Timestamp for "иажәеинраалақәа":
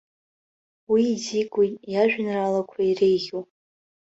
1.93-2.79